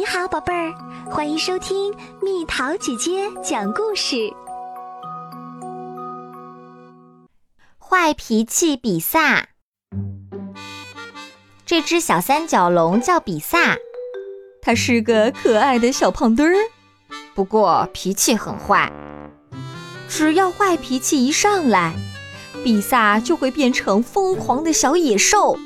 [0.00, 0.72] 你好，宝贝儿，
[1.10, 4.32] 欢迎收听蜜桃姐姐讲故事。
[7.78, 9.48] 坏脾气比萨，
[11.66, 13.76] 这只小三角龙叫比萨，
[14.62, 16.56] 它是个可爱的小胖墩儿，
[17.34, 18.90] 不过脾气很坏。
[20.08, 21.92] 只要坏脾气一上来，
[22.64, 25.58] 比萨就会变成疯狂的小野兽。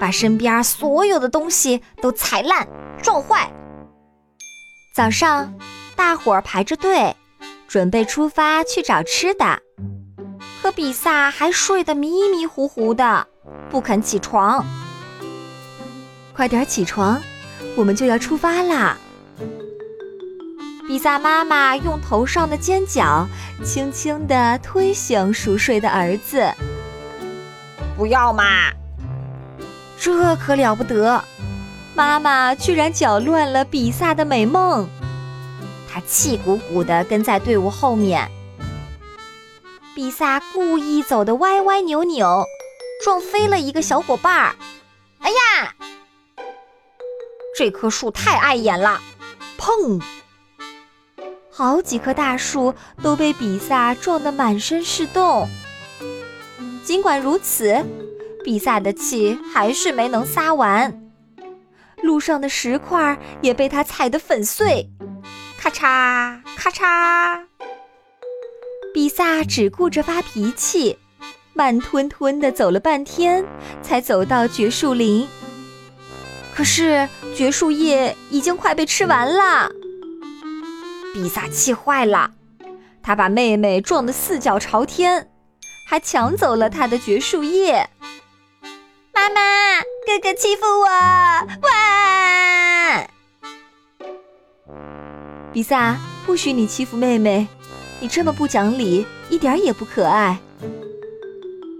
[0.00, 2.68] 把身边所有的东西都踩烂、
[3.02, 3.50] 撞坏。
[4.94, 5.52] 早上，
[5.94, 7.14] 大伙儿排着队，
[7.68, 9.60] 准备出发去找吃的。
[10.62, 13.26] 可比萨还睡得迷迷糊糊的，
[13.70, 14.64] 不肯起床。
[16.34, 17.20] 快点起床，
[17.76, 18.96] 我们就要出发啦！
[20.88, 23.26] 比萨妈妈用头上的尖角
[23.64, 26.52] 轻轻地推醒熟睡的儿子。
[27.96, 28.44] 不要嘛！
[29.98, 31.22] 这可了不得！
[31.96, 34.86] 妈妈居然搅乱了比萨的美梦。
[35.90, 38.30] 他气鼓鼓地跟在队伍后面。
[39.94, 42.44] 比萨故意走得歪歪扭扭，
[43.02, 44.54] 撞飞了一个小伙伴儿。
[45.20, 45.74] 哎呀！
[47.56, 49.00] 这棵树太碍眼了！
[49.58, 50.02] 砰！
[51.50, 55.48] 好几棵大树都被比萨撞得满身是洞。
[56.84, 57.82] 尽管如此。
[58.44, 61.05] 比萨的气还是没能撒完，
[62.02, 64.88] 路上的石块也被他踩得粉碎，
[65.58, 67.44] 咔嚓咔嚓。
[68.94, 70.98] 比萨只顾着发脾气，
[71.52, 73.44] 慢吞吞地走了半天，
[73.82, 75.26] 才走到绝树林。
[76.54, 79.70] 可是绝树叶已经快被吃完了，
[81.12, 82.30] 比萨气坏了，
[83.02, 85.28] 他把妹妹撞得四脚朝天，
[85.86, 87.88] 还抢走了她的绝树叶。
[89.26, 89.40] 妈妈，
[90.06, 90.86] 哥哥欺负我！
[91.62, 93.04] 哇！
[95.52, 97.48] 比萨，不许你欺负妹妹，
[97.98, 100.38] 你这么不讲理，一点也不可爱。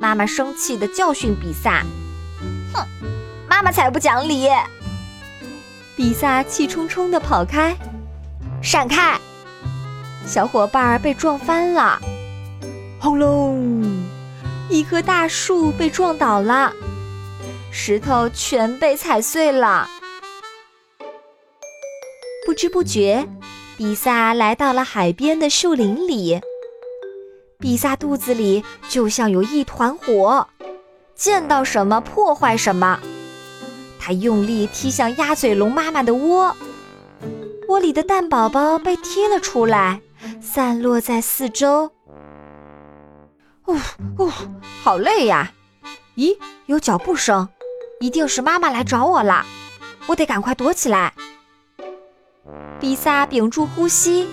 [0.00, 1.84] 妈妈生气的教训比萨
[2.74, 2.84] ：“哼，
[3.48, 4.48] 妈妈才不讲理！”
[5.96, 7.76] 比萨气冲冲的跑开，
[8.60, 9.20] 闪开！
[10.26, 12.00] 小伙伴儿被撞翻了，
[12.98, 13.84] 轰隆！
[14.68, 16.72] 一棵大树被撞倒了。
[17.78, 19.86] 石头全被踩碎了。
[22.46, 23.28] 不知不觉，
[23.76, 26.40] 比萨来到了海边的树林里。
[27.60, 30.48] 比萨肚子里就像有一团火，
[31.14, 32.98] 见到什么破坏什么。
[34.00, 36.56] 他用力踢向鸭嘴龙妈妈的窝，
[37.68, 40.00] 窝里的蛋宝宝被踢了出来，
[40.40, 41.92] 散落在四周。
[43.66, 43.76] 呜
[44.18, 44.30] 呜，
[44.82, 45.52] 好累呀！
[46.16, 47.46] 咦，有脚步声。
[47.98, 49.44] 一定是妈妈来找我了，
[50.06, 51.12] 我得赶快躲起来。
[52.78, 54.28] 比萨屏住呼吸，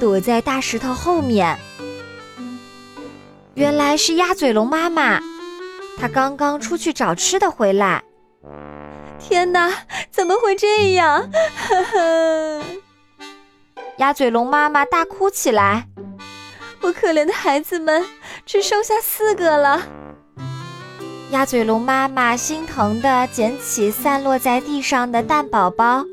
[0.00, 1.56] 躲在大石头后面。
[3.54, 5.20] 原来是鸭嘴龙妈妈，
[5.96, 8.02] 她刚刚出去找吃的回来。
[9.20, 9.72] 天哪，
[10.10, 11.30] 怎么会这样？
[11.68, 12.62] 呵呵，
[13.98, 15.86] 鸭嘴龙妈妈大哭起来
[16.82, 18.04] ：“我可怜的孩子们，
[18.44, 19.82] 只剩下四个了。”
[21.34, 26.06] 鸭嘴龙妈妈心疼地捡起散落在地上的蛋宝宝，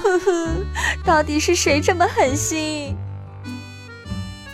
[0.00, 0.48] 呵呵，
[1.04, 2.96] 到底是谁这么狠心？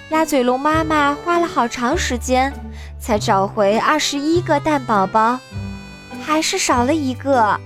[0.09, 2.51] 鸭嘴龙妈妈花了好长时间，
[2.99, 5.39] 才找回二十一个蛋宝宝，
[6.25, 7.61] 还是少了一个。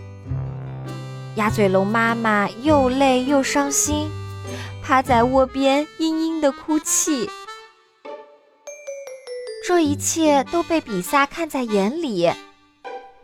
[1.37, 4.11] 鸭嘴龙妈妈又累又伤心，
[4.83, 7.31] 趴在窝边嘤嘤地哭泣。
[9.65, 12.29] 这一切都被比萨看在眼里，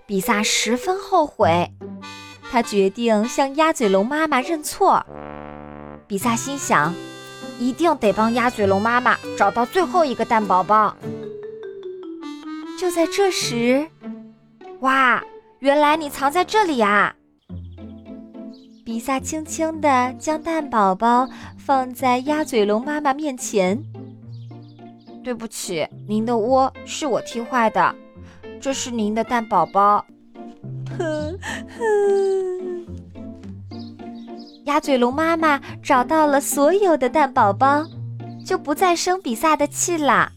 [0.07, 1.73] 比萨十分后悔，
[2.49, 5.05] 他决定向鸭嘴龙妈妈认错。
[6.07, 6.95] 比萨心想，
[7.59, 10.97] 一定得帮鸭嘴龙妈妈找到最后一个蛋宝宝。
[12.79, 13.89] 就在这时，
[14.81, 15.21] 哇，
[15.59, 17.17] 原来你藏在这里啊！
[18.85, 23.83] 比萨轻轻地将蛋宝宝放在鸭嘴龙妈妈面前。
[25.23, 27.95] 对不起，您的窝是我踢坏的，
[28.61, 30.05] 这是您的蛋宝宝。
[30.99, 31.39] 哼
[31.77, 32.87] 哼，
[34.65, 37.85] 鸭嘴龙妈妈找到了所有的蛋宝宝，
[38.45, 40.33] 就不再生比萨的气啦，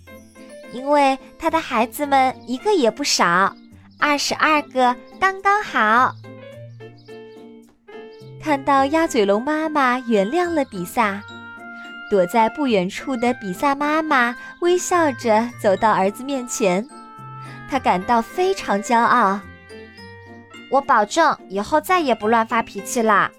[0.73, 3.55] 因为它的孩子们一个也不少，
[3.97, 6.13] 二十二个刚刚好。
[8.41, 11.21] 看到鸭嘴龙妈妈原谅了比萨。
[12.11, 16.85] 躲在不远处的比萨妈妈微笑着走到儿子面前，
[17.69, 19.39] 她感到非常骄傲。
[20.69, 23.31] 我保证以后再也不乱发脾气啦。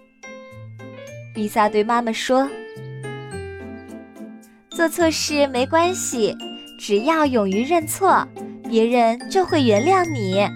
[1.34, 2.48] 比萨对妈妈说
[4.72, 6.34] ：“做错事没关系，
[6.78, 8.26] 只要勇于认错，
[8.70, 10.48] 别人就会原谅你。”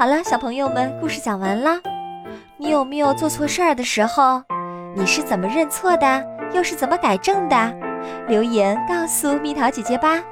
[0.00, 1.78] 好了，小朋友们，故事讲完啦。
[2.56, 4.42] 你有没有做错事儿的时候？
[4.96, 6.26] 你是怎么认错的？
[6.54, 7.74] 又是怎么改正的？
[8.26, 10.24] 留言告诉蜜桃姐姐吧。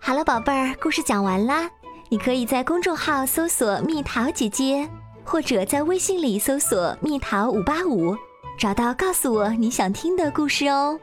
[0.00, 1.70] 好了，宝贝儿，故事讲完啦。
[2.08, 4.90] 你可以在公众号搜索“蜜桃姐姐”，
[5.22, 8.16] 或者在微信里搜索“蜜桃五八五”，
[8.58, 10.98] 找到告诉我你想听的故事哦。